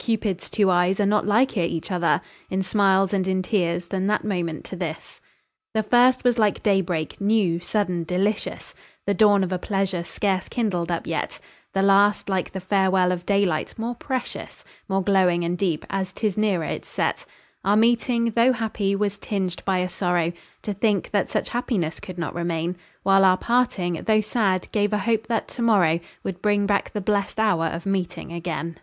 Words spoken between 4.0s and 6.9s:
that moment to this. The first was like day